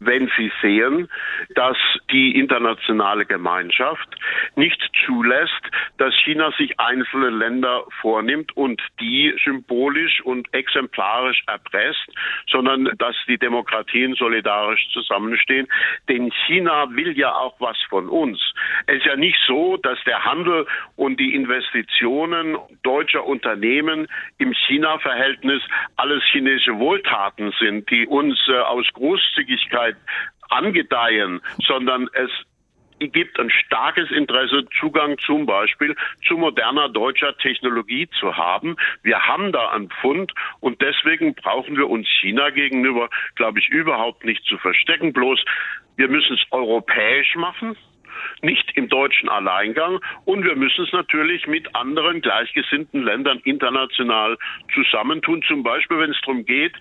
wenn 0.00 0.30
sie 0.36 0.52
sehen, 0.60 1.08
dass 1.54 1.76
die 2.10 2.38
internationale 2.38 3.24
Gemeinschaft 3.26 4.08
nicht 4.56 4.80
zulässt, 5.06 5.52
dass 5.98 6.14
China 6.24 6.52
sich 6.58 6.78
einzelne 6.78 7.30
Länder 7.30 7.84
vornimmt 8.00 8.56
und 8.56 8.80
die 9.00 9.34
symbolisch 9.44 10.20
und 10.22 10.52
exemplarisch 10.52 11.42
erpresst, 11.46 12.06
sondern 12.48 12.90
dass 12.98 13.16
die 13.28 13.38
Demokratien 13.38 14.14
solidarisch 14.14 14.88
zusammenstehen. 14.92 15.66
Denn 16.08 16.32
China 16.46 16.88
will 16.90 17.16
ja 17.16 17.34
auch 17.34 17.54
was 17.60 17.76
von 17.88 18.08
uns. 18.08 18.40
Es 18.86 18.96
ist 18.96 19.06
ja 19.06 19.16
nicht 19.16 19.38
so, 19.46 19.76
dass 19.78 19.98
der 20.04 20.24
Handel 20.24 20.66
und 20.96 21.18
die 21.20 21.34
Investitionen 21.34 22.56
deutscher 22.82 23.24
Unternehmen 23.24 24.06
im 24.38 24.52
China-Verhältnis 24.66 25.62
alles 25.96 26.22
chinesische 26.32 26.78
Wohltaten 26.78 27.52
sind, 27.58 27.90
die 27.90 28.06
uns 28.06 28.38
äh, 28.48 28.58
aus 28.58 28.86
Großzügigkeit 28.92 29.83
angedeihen, 30.48 31.40
sondern 31.66 32.08
es 32.12 32.30
gibt 33.00 33.38
ein 33.38 33.50
starkes 33.50 34.10
Interesse, 34.10 34.66
Zugang 34.78 35.18
zum 35.18 35.46
Beispiel 35.46 35.96
zu 36.26 36.36
moderner 36.36 36.88
deutscher 36.88 37.36
Technologie 37.38 38.08
zu 38.20 38.36
haben. 38.36 38.76
Wir 39.02 39.26
haben 39.26 39.52
da 39.52 39.70
einen 39.70 39.90
Pfund 39.90 40.32
und 40.60 40.80
deswegen 40.80 41.34
brauchen 41.34 41.76
wir 41.76 41.90
uns 41.90 42.08
China 42.20 42.50
gegenüber, 42.50 43.10
glaube 43.34 43.58
ich, 43.58 43.68
überhaupt 43.68 44.24
nicht 44.24 44.44
zu 44.46 44.58
verstecken. 44.58 45.12
Bloß 45.12 45.44
wir 45.96 46.08
müssen 46.08 46.34
es 46.34 46.44
europäisch 46.50 47.34
machen 47.36 47.76
nicht 48.42 48.70
im 48.76 48.88
deutschen 48.88 49.28
Alleingang. 49.28 50.00
Und 50.24 50.44
wir 50.44 50.56
müssen 50.56 50.84
es 50.84 50.92
natürlich 50.92 51.46
mit 51.46 51.74
anderen 51.74 52.20
gleichgesinnten 52.20 53.02
Ländern 53.02 53.40
international 53.44 54.36
zusammentun. 54.72 55.42
Zum 55.46 55.62
Beispiel, 55.62 55.98
wenn 55.98 56.10
es 56.10 56.20
darum 56.22 56.44
geht, 56.44 56.74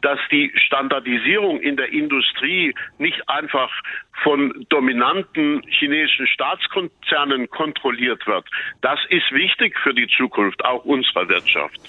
dass 0.00 0.18
die 0.30 0.52
Standardisierung 0.56 1.60
in 1.60 1.76
der 1.76 1.92
Industrie 1.92 2.74
nicht 2.98 3.28
einfach 3.28 3.70
von 4.22 4.66
dominanten 4.68 5.62
chinesischen 5.68 6.26
Staatskonzernen 6.26 7.50
kontrolliert 7.50 8.26
wird. 8.26 8.46
Das 8.80 8.98
ist 9.08 9.30
wichtig 9.32 9.78
für 9.82 9.92
die 9.94 10.08
Zukunft 10.08 10.64
auch 10.64 10.84
unserer 10.84 11.28
Wirtschaft. 11.28 11.80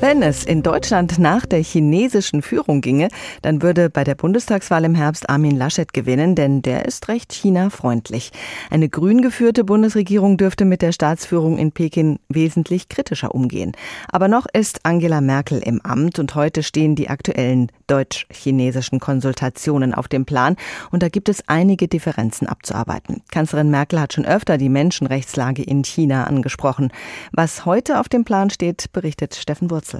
Wenn 0.00 0.22
es 0.22 0.44
in 0.44 0.62
Deutschland 0.62 1.18
nach 1.18 1.44
der 1.44 1.60
chinesischen 1.60 2.40
Führung 2.40 2.82
ginge, 2.82 3.08
dann 3.42 3.62
würde 3.62 3.90
bei 3.90 4.04
der 4.04 4.14
Bundestagswahl 4.14 4.84
im 4.84 4.94
Herbst 4.94 5.28
Armin 5.28 5.56
Laschet 5.56 5.92
gewinnen, 5.92 6.36
denn 6.36 6.62
der 6.62 6.84
ist 6.84 7.08
recht 7.08 7.32
China-freundlich. 7.32 8.30
Eine 8.70 8.88
grün 8.88 9.22
geführte 9.22 9.64
Bundesregierung 9.64 10.36
dürfte 10.36 10.64
mit 10.64 10.82
der 10.82 10.92
Staatsführung 10.92 11.58
in 11.58 11.72
Peking 11.72 12.20
wesentlich 12.28 12.88
kritischer 12.88 13.34
umgehen. 13.34 13.72
Aber 14.08 14.28
noch 14.28 14.46
ist 14.52 14.78
Angela 14.84 15.20
Merkel 15.20 15.58
im 15.58 15.80
Amt 15.80 16.20
und 16.20 16.36
heute 16.36 16.62
stehen 16.62 16.94
die 16.94 17.10
aktuellen 17.10 17.72
deutsch-chinesischen 17.88 19.00
Konsultationen 19.00 19.94
auf 19.94 20.06
dem 20.08 20.24
Plan 20.24 20.56
und 20.90 21.02
da 21.02 21.08
gibt 21.08 21.28
es 21.28 21.42
einige 21.48 21.88
Differenzen 21.88 22.46
abzuarbeiten. 22.46 23.22
Kanzlerin 23.30 23.70
Merkel 23.70 24.00
hat 24.00 24.12
schon 24.12 24.24
öfter 24.24 24.58
die 24.58 24.68
Menschenrechtslage 24.68 25.62
in 25.62 25.82
China 25.82 26.24
angesprochen. 26.24 26.92
Was 27.32 27.64
heute 27.64 27.98
auf 28.00 28.08
dem 28.08 28.24
Plan 28.24 28.50
steht, 28.50 28.92
berichtet 28.92 29.34
Steffen 29.34 29.70
Wurz. 29.70 29.96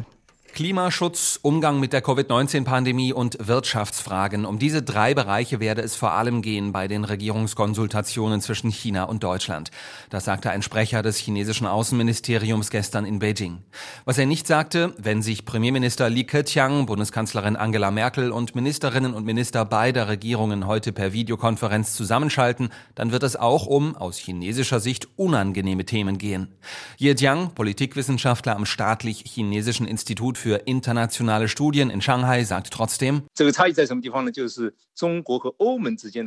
Klimaschutz, 0.52 1.38
Umgang 1.42 1.78
mit 1.78 1.92
der 1.92 2.02
Covid-19-Pandemie 2.02 3.12
und 3.12 3.36
Wirtschaftsfragen. 3.46 4.44
Um 4.44 4.58
diese 4.58 4.82
drei 4.82 5.14
Bereiche 5.14 5.60
werde 5.60 5.82
es 5.82 5.94
vor 5.94 6.12
allem 6.12 6.42
gehen 6.42 6.72
bei 6.72 6.88
den 6.88 7.04
Regierungskonsultationen 7.04 8.40
zwischen 8.40 8.70
China 8.70 9.04
und 9.04 9.22
Deutschland. 9.22 9.70
Das 10.10 10.24
sagte 10.24 10.50
ein 10.50 10.62
Sprecher 10.62 11.02
des 11.02 11.18
chinesischen 11.18 11.66
Außenministeriums 11.66 12.70
gestern 12.70 13.04
in 13.04 13.18
Beijing. 13.18 13.58
Was 14.04 14.18
er 14.18 14.26
nicht 14.26 14.46
sagte, 14.46 14.94
wenn 14.98 15.22
sich 15.22 15.44
Premierminister 15.44 16.08
Li 16.08 16.24
Keqiang, 16.24 16.86
Bundeskanzlerin 16.86 17.56
Angela 17.56 17.90
Merkel 17.90 18.32
und 18.32 18.54
Ministerinnen 18.54 19.14
und 19.14 19.26
Minister 19.26 19.64
beider 19.64 20.08
Regierungen 20.08 20.66
heute 20.66 20.92
per 20.92 21.12
Videokonferenz 21.12 21.94
zusammenschalten, 21.94 22.70
dann 22.94 23.12
wird 23.12 23.22
es 23.22 23.36
auch 23.36 23.66
um, 23.66 23.96
aus 23.96 24.16
chinesischer 24.16 24.80
Sicht, 24.80 25.08
unangenehme 25.16 25.84
Themen 25.84 26.18
gehen. 26.18 26.48
Ye 26.96 27.12
Jiang, 27.12 27.54
Politikwissenschaftler 27.54 28.56
am 28.56 28.66
staatlich-chinesischen 28.66 29.86
Institut 29.86 30.38
für 30.38 30.62
internationale 30.66 31.49
Studien 31.49 31.90
in 31.90 32.00
Shanghai 32.00 32.45
sagt 32.45 32.73
trotzdem, 32.73 33.23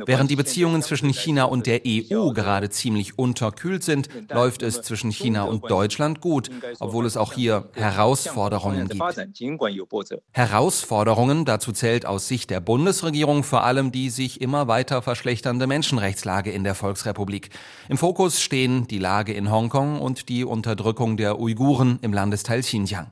während 0.04 0.30
die 0.30 0.36
Beziehungen 0.36 0.82
zwischen 0.82 1.08
China 1.12 1.44
und 1.44 1.66
der 1.66 1.80
EU 1.86 2.32
gerade 2.32 2.70
ziemlich 2.70 3.18
unterkühlt 3.18 3.82
sind, 3.82 4.08
läuft 4.30 4.62
es 4.62 4.82
zwischen 4.82 5.10
China 5.10 5.44
und 5.44 5.68
Deutschland 5.70 6.20
gut, 6.20 6.50
obwohl 6.78 7.06
es 7.06 7.16
auch 7.16 7.32
hier 7.32 7.68
Herausforderungen 7.74 8.88
gibt. 8.88 9.02
Herausforderungen, 10.32 11.44
dazu 11.44 11.72
zählt 11.72 12.06
aus 12.06 12.28
Sicht 12.28 12.50
der 12.50 12.60
Bundesregierung 12.60 13.42
vor 13.42 13.64
allem 13.64 13.92
die 13.92 14.10
sich 14.10 14.40
immer 14.40 14.68
weiter 14.68 15.02
verschlechternde 15.02 15.66
Menschenrechtslage 15.66 16.50
in 16.50 16.64
der 16.64 16.74
Volksrepublik. 16.74 17.50
Im 17.88 17.98
Fokus 17.98 18.40
stehen 18.40 18.86
die 18.86 18.98
Lage 18.98 19.32
in 19.32 19.50
Hongkong 19.50 20.00
und 20.00 20.28
die 20.28 20.44
Unterdrückung 20.44 21.16
der 21.16 21.40
Uiguren 21.40 21.98
im 22.02 22.12
Landesteil 22.12 22.60
Xinjiang. 22.60 23.10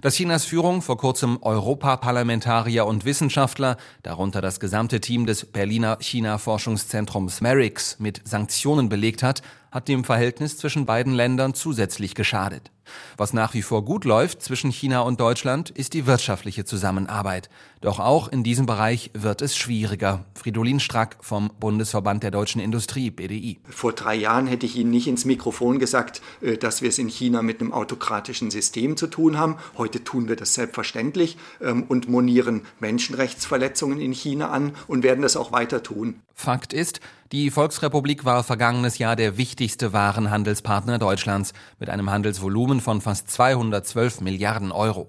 Dass 0.00 0.14
Chinas 0.14 0.44
Führung 0.44 0.82
vor 0.82 0.96
kurzem 0.96 1.38
Europaparlamentarier 1.42 2.86
und 2.86 3.04
Wissenschaftler, 3.04 3.76
darunter 4.02 4.40
das 4.40 4.60
gesamte 4.60 5.00
Team 5.00 5.26
des 5.26 5.44
Berliner 5.44 5.98
China-Forschungszentrums 6.00 7.40
MERIX, 7.40 7.98
mit 7.98 8.20
Sanktionen 8.26 8.88
belegt 8.88 9.22
hat, 9.22 9.42
hat 9.70 9.88
dem 9.88 10.04
Verhältnis 10.04 10.58
zwischen 10.58 10.86
beiden 10.86 11.12
Ländern 11.12 11.54
zusätzlich 11.54 12.14
geschadet. 12.14 12.70
Was 13.16 13.32
nach 13.32 13.54
wie 13.54 13.62
vor 13.62 13.84
gut 13.84 14.04
läuft 14.04 14.42
zwischen 14.42 14.70
China 14.70 15.00
und 15.00 15.20
Deutschland, 15.20 15.70
ist 15.70 15.94
die 15.94 16.06
wirtschaftliche 16.06 16.64
Zusammenarbeit. 16.64 17.50
Doch 17.80 17.98
auch 17.98 18.28
in 18.28 18.42
diesem 18.42 18.66
Bereich 18.66 19.10
wird 19.14 19.40
es 19.42 19.56
schwieriger. 19.56 20.24
Fridolin 20.34 20.80
Strack 20.80 21.16
vom 21.20 21.50
Bundesverband 21.58 22.22
der 22.22 22.30
deutschen 22.30 22.60
Industrie, 22.60 23.10
BDI. 23.10 23.58
Vor 23.68 23.92
drei 23.92 24.14
Jahren 24.14 24.46
hätte 24.46 24.66
ich 24.66 24.76
Ihnen 24.76 24.90
nicht 24.90 25.06
ins 25.06 25.24
Mikrofon 25.24 25.78
gesagt, 25.78 26.20
äh, 26.40 26.56
dass 26.56 26.82
wir 26.82 26.90
es 26.90 26.98
in 26.98 27.08
China 27.08 27.42
mit 27.42 27.60
einem 27.60 27.72
autokratischen 27.72 28.50
System 28.50 28.96
zu 28.96 29.06
tun 29.06 29.38
haben. 29.38 29.56
Heute 29.78 30.04
tun 30.04 30.28
wir 30.28 30.36
das 30.36 30.54
selbstverständlich 30.54 31.38
ähm, 31.62 31.84
und 31.84 32.08
monieren 32.08 32.62
Menschenrechtsverletzungen 32.80 34.00
in 34.00 34.12
China 34.12 34.50
an 34.50 34.72
und 34.86 35.02
werden 35.02 35.22
das 35.22 35.36
auch 35.36 35.52
weiter 35.52 35.82
tun. 35.82 36.20
Fakt 36.34 36.72
ist, 36.72 37.00
die 37.32 37.50
Volksrepublik 37.50 38.24
war 38.24 38.42
vergangenes 38.42 38.98
Jahr 38.98 39.14
der 39.14 39.36
wichtigste 39.36 39.92
Warenhandelspartner 39.92 40.98
Deutschlands 40.98 41.52
mit 41.78 41.88
einem 41.88 42.10
Handelsvolumen 42.10 42.79
von 42.80 43.00
fast 43.00 43.30
212 43.30 44.20
Milliarden 44.20 44.72
Euro. 44.72 45.08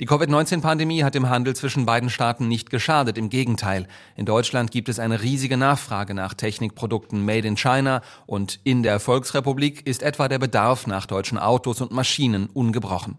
Die 0.00 0.06
Covid-19-Pandemie 0.06 1.04
hat 1.04 1.14
dem 1.14 1.28
Handel 1.28 1.54
zwischen 1.54 1.86
beiden 1.86 2.10
Staaten 2.10 2.48
nicht 2.48 2.70
geschadet, 2.70 3.18
im 3.18 3.30
Gegenteil. 3.30 3.86
In 4.16 4.26
Deutschland 4.26 4.70
gibt 4.70 4.88
es 4.88 4.98
eine 4.98 5.22
riesige 5.22 5.56
Nachfrage 5.56 6.14
nach 6.14 6.34
Technikprodukten 6.34 7.24
made 7.24 7.46
in 7.46 7.56
China 7.56 8.02
und 8.26 8.60
in 8.64 8.82
der 8.82 9.00
Volksrepublik 9.00 9.86
ist 9.86 10.02
etwa 10.02 10.28
der 10.28 10.38
Bedarf 10.38 10.86
nach 10.86 11.06
deutschen 11.06 11.38
Autos 11.38 11.80
und 11.80 11.92
Maschinen 11.92 12.48
ungebrochen. 12.52 13.18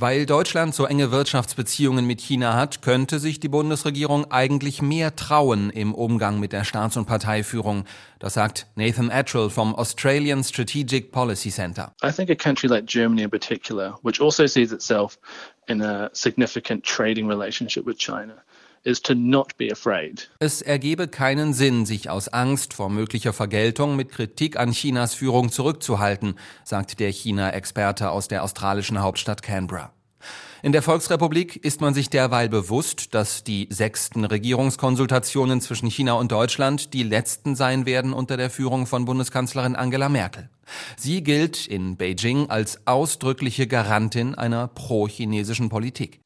Weil 0.00 0.26
Deutschland 0.26 0.76
so 0.76 0.84
enge 0.84 1.10
Wirtschaftsbeziehungen 1.10 2.06
mit 2.06 2.20
China 2.20 2.54
hat, 2.54 2.82
könnte 2.82 3.18
sich 3.18 3.40
die 3.40 3.48
Bundesregierung 3.48 4.30
eigentlich 4.30 4.80
mehr 4.80 5.16
trauen 5.16 5.70
im 5.70 5.92
Umgang 5.92 6.38
mit 6.38 6.52
der 6.52 6.62
Staats- 6.62 6.96
und 6.96 7.06
Parteiführung. 7.06 7.84
Das 8.20 8.34
sagt 8.34 8.68
Nathan 8.76 9.10
Attrell 9.10 9.50
vom 9.50 9.74
Australian 9.74 10.44
Strategic 10.44 11.10
Policy 11.10 11.50
Center. 11.50 11.92
I 12.04 12.12
think 12.12 12.30
a 12.30 12.36
country 12.36 12.68
like 12.68 12.86
Germany 12.86 13.22
in 13.22 13.30
particular, 13.30 13.98
which 14.02 14.20
also 14.20 14.46
sees 14.46 14.70
itself 14.70 15.18
in 15.66 15.82
a 15.82 16.10
significant 16.12 16.84
trading 16.84 17.26
relationship 17.26 17.84
with 17.84 17.98
China, 17.98 18.34
is 18.84 19.00
to 19.02 19.14
not 19.14 19.56
be 19.56 19.70
afraid. 19.70 20.30
Es 20.38 20.62
ergebe 20.62 21.08
keinen 21.08 21.54
Sinn, 21.54 21.86
sich 21.86 22.10
aus 22.10 22.28
Angst 22.28 22.74
vor 22.74 22.90
möglicher 22.90 23.32
Vergeltung 23.32 23.96
mit 23.96 24.10
Kritik 24.10 24.58
an 24.58 24.72
Chinas 24.72 25.14
Führung 25.14 25.50
zurückzuhalten, 25.50 26.34
sagt 26.64 27.00
der 27.00 27.10
China-Experte 27.10 28.10
aus 28.10 28.28
der 28.28 28.42
australischen 28.42 29.00
Hauptstadt 29.00 29.42
Canberra. 29.42 29.92
In 30.62 30.72
der 30.72 30.82
Volksrepublik 30.82 31.56
ist 31.56 31.80
man 31.80 31.94
sich 31.94 32.10
derweil 32.10 32.48
bewusst, 32.48 33.14
dass 33.14 33.44
die 33.44 33.68
sechsten 33.70 34.24
Regierungskonsultationen 34.24 35.60
zwischen 35.60 35.88
China 35.88 36.14
und 36.14 36.32
Deutschland 36.32 36.94
die 36.94 37.04
letzten 37.04 37.54
sein 37.54 37.86
werden 37.86 38.12
unter 38.12 38.36
der 38.36 38.50
Führung 38.50 38.86
von 38.86 39.04
Bundeskanzlerin 39.04 39.76
Angela 39.76 40.08
Merkel. 40.08 40.50
Sie 40.96 41.22
gilt 41.22 41.66
in 41.66 41.96
Beijing 41.96 42.50
als 42.50 42.86
ausdrückliche 42.86 43.66
Garantin 43.66 44.34
einer 44.34 44.68
pro-chinesischen 44.68 45.68
Politik. 45.68 46.20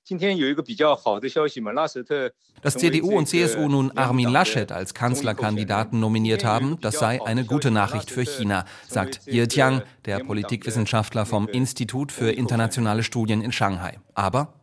Dass 2.62 2.76
CDU 2.76 3.16
und 3.16 3.26
CSU 3.26 3.68
nun 3.68 3.90
Armin 3.96 4.28
Laschet 4.28 4.70
als 4.70 4.94
Kanzlerkandidaten 4.94 5.98
nominiert 5.98 6.44
haben, 6.44 6.78
das 6.80 6.98
sei 6.98 7.20
eine 7.24 7.44
gute 7.44 7.70
Nachricht 7.70 8.10
für 8.10 8.24
China, 8.24 8.64
sagt 8.88 9.20
Ye 9.26 9.46
Tiang, 9.46 9.82
der 10.04 10.20
Politikwissenschaftler 10.20 11.26
vom 11.26 11.48
Institut 11.48 12.12
für 12.12 12.30
internationale 12.30 13.02
Studien 13.02 13.42
in 13.42 13.52
Shanghai. 13.52 13.98
Aber 14.14 14.54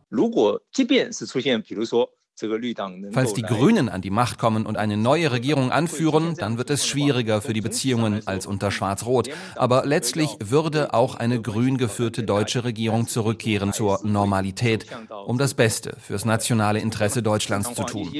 Falls 3.12 3.34
die 3.34 3.42
Grünen 3.42 3.88
an 3.88 4.00
die 4.00 4.10
Macht 4.10 4.38
kommen 4.38 4.64
und 4.64 4.76
eine 4.76 4.96
neue 4.96 5.30
Regierung 5.30 5.70
anführen, 5.70 6.34
dann 6.38 6.56
wird 6.56 6.70
es 6.70 6.86
schwieriger 6.86 7.42
für 7.42 7.52
die 7.52 7.60
Beziehungen 7.60 8.26
als 8.26 8.46
unter 8.46 8.70
Schwarz-Rot. 8.70 9.28
Aber 9.56 9.84
letztlich 9.84 10.36
würde 10.40 10.94
auch 10.94 11.16
eine 11.16 11.42
grün 11.42 11.76
geführte 11.76 12.22
deutsche 12.22 12.64
Regierung 12.64 13.08
zurückkehren 13.08 13.72
zur 13.72 14.00
Normalität, 14.04 14.86
um 15.26 15.36
das 15.36 15.54
Beste 15.54 15.96
fürs 16.00 16.24
nationale 16.24 16.80
Interesse 16.80 17.22
Deutschlands 17.22 17.74
zu 17.74 17.84
tun. 17.84 18.10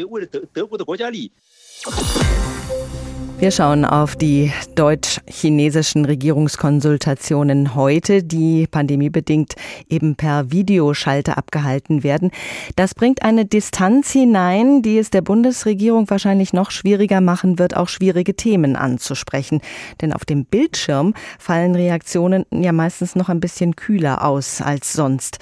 Wir 3.40 3.50
schauen 3.52 3.86
auf 3.86 4.16
die 4.16 4.52
deutsch-chinesischen 4.74 6.04
Regierungskonsultationen 6.04 7.74
heute, 7.74 8.22
die 8.22 8.66
pandemiebedingt 8.66 9.54
eben 9.88 10.14
per 10.14 10.52
Videoschalter 10.52 11.38
abgehalten 11.38 12.02
werden. 12.02 12.32
Das 12.76 12.94
bringt 12.94 13.22
eine 13.22 13.46
Distanz 13.46 14.12
hinein, 14.12 14.82
die 14.82 14.98
es 14.98 15.08
der 15.08 15.22
Bundesregierung 15.22 16.10
wahrscheinlich 16.10 16.52
noch 16.52 16.70
schwieriger 16.70 17.22
machen 17.22 17.58
wird, 17.58 17.74
auch 17.74 17.88
schwierige 17.88 18.36
Themen 18.36 18.76
anzusprechen. 18.76 19.62
Denn 20.02 20.12
auf 20.12 20.26
dem 20.26 20.44
Bildschirm 20.44 21.14
fallen 21.38 21.74
Reaktionen 21.74 22.44
ja 22.50 22.72
meistens 22.72 23.16
noch 23.16 23.30
ein 23.30 23.40
bisschen 23.40 23.74
kühler 23.74 24.22
aus 24.22 24.60
als 24.60 24.92
sonst. 24.92 25.38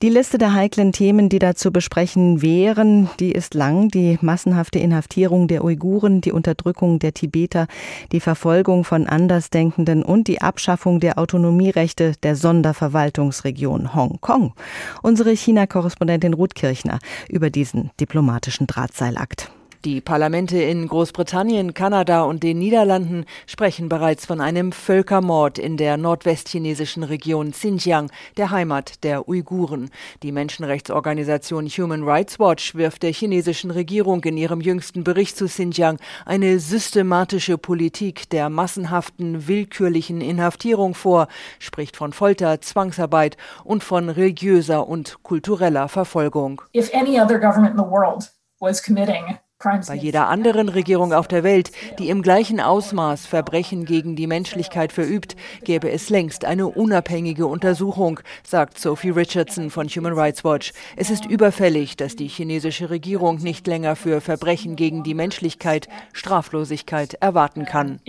Die 0.00 0.08
Liste 0.08 0.38
der 0.38 0.54
heiklen 0.54 0.92
Themen, 0.92 1.28
die 1.28 1.38
da 1.38 1.54
zu 1.54 1.70
besprechen 1.70 2.40
wären, 2.40 3.10
die 3.20 3.32
ist 3.32 3.52
lang. 3.52 3.88
Die 3.88 4.18
massenhafte 4.22 4.78
Inhaftierung 4.78 5.48
der 5.48 5.62
Uiguren, 5.62 6.22
die 6.22 6.32
Unterdrückung 6.32 6.98
der 6.98 7.12
Tibeter, 7.12 7.41
Tibeter, 7.42 7.66
die 8.12 8.20
Verfolgung 8.20 8.84
von 8.84 9.06
Andersdenkenden 9.06 10.02
und 10.02 10.28
die 10.28 10.40
Abschaffung 10.40 11.00
der 11.00 11.18
Autonomierechte 11.18 12.12
der 12.22 12.36
Sonderverwaltungsregion 12.36 13.94
Hongkong. 13.94 14.54
Unsere 15.02 15.30
China-Korrespondentin 15.34 16.34
Ruth 16.34 16.54
Kirchner 16.54 16.98
über 17.28 17.50
diesen 17.50 17.90
diplomatischen 17.98 18.66
Drahtseilakt. 18.66 19.50
Die 19.84 20.00
Parlamente 20.00 20.62
in 20.62 20.86
Großbritannien, 20.86 21.74
Kanada 21.74 22.22
und 22.22 22.44
den 22.44 22.60
Niederlanden 22.60 23.24
sprechen 23.48 23.88
bereits 23.88 24.24
von 24.24 24.40
einem 24.40 24.70
Völkermord 24.70 25.58
in 25.58 25.76
der 25.76 25.96
nordwestchinesischen 25.96 27.02
Region 27.02 27.50
Xinjiang, 27.50 28.08
der 28.36 28.52
Heimat 28.52 29.02
der 29.02 29.28
Uiguren. 29.28 29.90
Die 30.22 30.30
Menschenrechtsorganisation 30.30 31.66
Human 31.66 32.04
Rights 32.04 32.38
Watch 32.38 32.76
wirft 32.76 33.02
der 33.02 33.12
chinesischen 33.12 33.72
Regierung 33.72 34.22
in 34.22 34.36
ihrem 34.36 34.60
jüngsten 34.60 35.02
Bericht 35.02 35.36
zu 35.36 35.46
Xinjiang 35.46 35.98
eine 36.26 36.60
systematische 36.60 37.58
Politik 37.58 38.30
der 38.30 38.50
massenhaften, 38.50 39.48
willkürlichen 39.48 40.20
Inhaftierung 40.20 40.94
vor, 40.94 41.26
spricht 41.58 41.96
von 41.96 42.12
Folter, 42.12 42.60
Zwangsarbeit 42.60 43.36
und 43.64 43.82
von 43.82 44.10
religiöser 44.10 44.86
und 44.86 45.24
kultureller 45.24 45.88
Verfolgung. 45.88 46.62
If 46.72 46.94
any 46.94 47.20
other 47.20 47.40
government 47.40 47.76
in 47.76 47.84
the 47.84 47.90
world 47.90 48.30
was 48.60 48.80
committing 48.80 49.40
bei 49.62 49.94
jeder 49.94 50.28
anderen 50.28 50.68
Regierung 50.68 51.12
auf 51.12 51.28
der 51.28 51.42
Welt, 51.42 51.70
die 51.98 52.08
im 52.08 52.22
gleichen 52.22 52.60
Ausmaß 52.60 53.26
Verbrechen 53.26 53.84
gegen 53.84 54.16
die 54.16 54.26
Menschlichkeit 54.26 54.92
verübt, 54.92 55.36
gäbe 55.64 55.90
es 55.90 56.10
längst 56.10 56.44
eine 56.44 56.68
unabhängige 56.68 57.46
Untersuchung, 57.46 58.20
sagt 58.42 58.78
Sophie 58.78 59.10
Richardson 59.10 59.70
von 59.70 59.88
Human 59.88 60.14
Rights 60.14 60.44
Watch. 60.44 60.72
Es 60.96 61.10
ist 61.10 61.26
überfällig, 61.26 61.96
dass 61.96 62.16
die 62.16 62.28
chinesische 62.28 62.90
Regierung 62.90 63.38
nicht 63.38 63.66
länger 63.66 63.96
für 63.96 64.20
Verbrechen 64.20 64.76
gegen 64.76 65.02
die 65.02 65.14
Menschlichkeit 65.14 65.88
Straflosigkeit 66.12 67.14
erwarten 67.14 67.64
kann. 67.64 68.00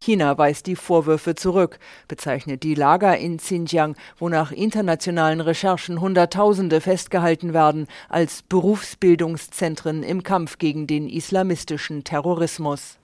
China 0.00 0.36
weist 0.38 0.66
die 0.66 0.76
Vorwürfe 0.76 1.34
zurück, 1.34 1.78
bezeichnet 2.08 2.62
die 2.62 2.74
Lager 2.74 3.16
in 3.16 3.38
Xinjiang, 3.38 3.96
wo 4.18 4.28
nach 4.28 4.52
internationalen 4.52 5.40
Recherchen 5.40 6.00
Hunderttausende 6.00 6.80
festgehalten 6.80 7.54
werden, 7.54 7.86
als 8.08 8.42
Berufsbildungszentren 8.42 10.02
im 10.02 10.22
Kampf 10.22 10.58
gegen 10.58 10.86
den 10.86 11.08
islamistischen 11.08 12.04
Terrorismus. 12.04 12.98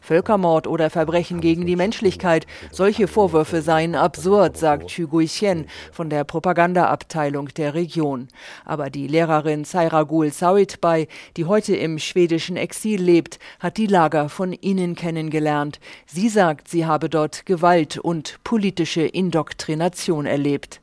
Völkermord 0.00 0.66
oder 0.66 0.90
Verbrechen 0.90 1.40
gegen 1.40 1.66
die 1.66 1.76
Menschlichkeit. 1.76 2.46
Solche 2.70 3.08
Vorwürfe 3.08 3.60
seien 3.60 3.94
absurd, 3.94 4.56
sagt 4.56 4.86
Xu 4.86 5.08
Guixien 5.08 5.66
von 5.92 6.08
der 6.08 6.24
Propagandaabteilung 6.24 7.48
der 7.48 7.74
Region. 7.74 8.28
Aber 8.64 8.88
die 8.88 9.06
Lehrerin 9.06 9.64
Sairagul 9.64 10.32
Sawitbay, 10.32 11.08
die 11.36 11.44
heute 11.44 11.76
im 11.76 11.98
schwedischen 11.98 12.56
Exil 12.56 13.02
lebt, 13.02 13.38
hat 13.60 13.76
die 13.76 13.86
Lager 13.86 14.28
von 14.28 14.52
innen 14.52 14.94
kennengelernt. 14.94 15.80
Sie 16.06 16.28
sagt, 16.28 16.68
sie 16.68 16.86
habe 16.86 17.08
dort 17.08 17.44
Gewalt 17.44 17.98
und 17.98 18.38
politische 18.44 19.02
Indoktrination 19.02 20.26
erlebt. 20.26 20.80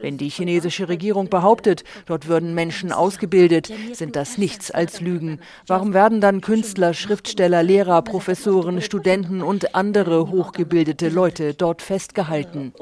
Wenn 0.00 0.16
die 0.16 0.28
chinesische 0.30 0.88
Regierung 0.88 1.28
behauptet, 1.28 1.84
dort 2.06 2.26
würden 2.26 2.54
Menschen 2.54 2.90
ausgebildet, 2.90 3.70
sind 3.92 4.16
das 4.16 4.38
nichts 4.38 4.70
als 4.70 5.00
Lügen. 5.00 5.40
Warum 5.66 5.92
werden 5.92 6.20
dann 6.20 6.40
Künstler, 6.40 6.94
Schriftsteller, 6.94 7.62
Lehrer, 7.62 8.02
Professoren, 8.02 8.80
Studenten 8.80 9.42
und 9.42 9.74
andere 9.74 10.30
hochgebildete 10.30 11.10
Leute 11.10 11.54
dort 11.54 11.82
festgehalten? 11.82 12.72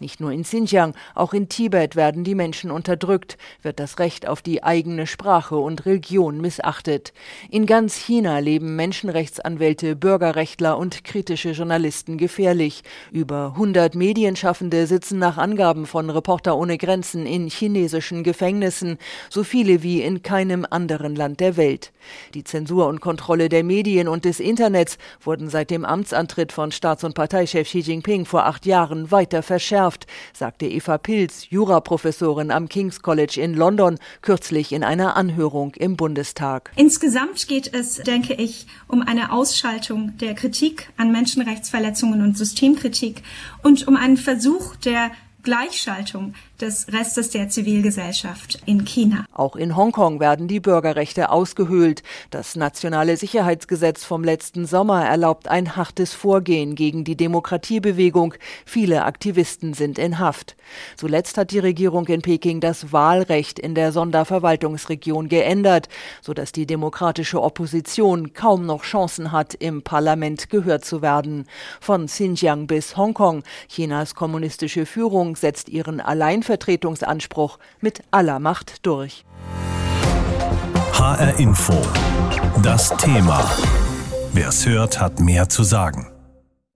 Nicht 0.00 0.20
nur 0.20 0.32
in 0.32 0.42
Xinjiang, 0.42 0.94
auch 1.14 1.32
in 1.32 1.48
Tibet 1.48 1.96
werden 1.96 2.22
die 2.22 2.34
Menschen 2.34 2.70
unterdrückt, 2.70 3.38
wird 3.62 3.80
das 3.80 3.98
Recht 3.98 4.28
auf 4.28 4.42
die 4.42 4.62
eigene 4.62 5.06
Sprache 5.06 5.56
und 5.56 5.86
Religion 5.86 6.40
missachtet. 6.40 7.12
In 7.50 7.64
ganz 7.64 7.96
China 7.96 8.38
leben 8.38 8.76
Menschenrechtsanwälte, 8.76 9.96
Bürgerrechtler 9.96 10.76
und 10.76 11.04
kritische 11.04 11.52
Journalisten 11.52 12.18
gefährlich. 12.18 12.82
Über 13.10 13.52
100 13.54 13.94
Medien 13.94 14.25
Medienschaffende 14.26 14.88
sitzen 14.88 15.20
nach 15.20 15.38
Angaben 15.38 15.86
von 15.86 16.10
Reporter 16.10 16.56
ohne 16.58 16.78
Grenzen 16.78 17.26
in 17.26 17.46
chinesischen 17.46 18.24
Gefängnissen, 18.24 18.98
so 19.30 19.44
viele 19.44 19.84
wie 19.84 20.02
in 20.02 20.20
keinem 20.24 20.66
anderen 20.68 21.14
Land 21.14 21.38
der 21.38 21.56
Welt. 21.56 21.92
Die 22.34 22.42
Zensur 22.42 22.88
und 22.88 23.00
Kontrolle 23.00 23.48
der 23.48 23.62
Medien 23.62 24.08
und 24.08 24.24
des 24.24 24.40
Internets 24.40 24.98
wurden 25.22 25.48
seit 25.48 25.70
dem 25.70 25.84
Amtsantritt 25.84 26.50
von 26.50 26.72
Staats- 26.72 27.04
und 27.04 27.14
Parteichef 27.14 27.68
Xi 27.68 27.78
Jinping 27.78 28.24
vor 28.24 28.46
acht 28.46 28.66
Jahren 28.66 29.12
weiter 29.12 29.44
verschärft, 29.44 30.08
sagte 30.32 30.66
Eva 30.66 30.98
Pilz, 30.98 31.48
Juraprofessorin 31.50 32.50
am 32.50 32.68
King's 32.68 33.02
College 33.02 33.40
in 33.40 33.54
London, 33.54 33.96
kürzlich 34.22 34.72
in 34.72 34.82
einer 34.82 35.16
Anhörung 35.16 35.72
im 35.76 35.96
Bundestag. 35.96 36.72
Insgesamt 36.74 37.46
geht 37.46 37.72
es, 37.72 37.98
denke 37.98 38.34
ich, 38.34 38.66
um 38.88 39.02
eine 39.02 39.30
Ausschaltung 39.30 40.18
der 40.18 40.34
Kritik 40.34 40.88
an 40.96 41.12
Menschenrechtsverletzungen 41.12 42.22
und 42.22 42.36
Systemkritik 42.36 43.22
und 43.62 43.86
um 43.86 43.96
einen 43.96 44.15
Versuch 44.16 44.76
der 44.76 45.10
Gleichschaltung 45.42 46.34
des 46.60 46.92
Restes 46.92 47.30
der 47.30 47.48
Zivilgesellschaft 47.48 48.62
in 48.66 48.84
China. 48.84 49.26
Auch 49.32 49.56
in 49.56 49.76
Hongkong 49.76 50.20
werden 50.20 50.48
die 50.48 50.60
Bürgerrechte 50.60 51.30
ausgehöhlt. 51.30 52.02
Das 52.30 52.56
nationale 52.56 53.16
Sicherheitsgesetz 53.16 54.04
vom 54.04 54.24
letzten 54.24 54.66
Sommer 54.66 55.04
erlaubt 55.04 55.48
ein 55.48 55.76
hartes 55.76 56.14
Vorgehen 56.14 56.74
gegen 56.74 57.04
die 57.04 57.16
Demokratiebewegung. 57.16 58.34
Viele 58.64 59.04
Aktivisten 59.04 59.74
sind 59.74 59.98
in 59.98 60.18
Haft. 60.18 60.56
Zuletzt 60.96 61.36
hat 61.36 61.50
die 61.50 61.58
Regierung 61.58 62.06
in 62.06 62.22
Peking 62.22 62.60
das 62.60 62.92
Wahlrecht 62.92 63.58
in 63.58 63.74
der 63.74 63.92
Sonderverwaltungsregion 63.92 65.28
geändert, 65.28 65.88
sodass 66.22 66.52
die 66.52 66.66
demokratische 66.66 67.42
Opposition 67.42 68.32
kaum 68.32 68.64
noch 68.64 68.82
Chancen 68.82 69.32
hat, 69.32 69.54
im 69.54 69.82
Parlament 69.82 70.48
gehört 70.48 70.84
zu 70.84 71.02
werden. 71.02 71.46
Von 71.80 72.06
Xinjiang 72.06 72.66
bis 72.66 72.96
Hongkong, 72.96 73.42
Chinas 73.68 74.14
kommunistische 74.14 74.86
Führung 74.86 75.36
setzt 75.36 75.68
ihren 75.68 76.00
Allein 76.00 76.42
Alleinvertretungsanspruch 76.46 77.58
mit 77.80 78.02
aller 78.10 78.38
Macht 78.38 78.86
durch. 78.86 79.24
HR 80.92 81.38
Info. 81.38 81.74
Das 82.62 82.90
Thema. 82.96 83.44
Wer 84.32 84.48
es 84.48 84.66
hört, 84.66 85.00
hat 85.00 85.20
mehr 85.20 85.48
zu 85.48 85.62
sagen. 85.62 86.15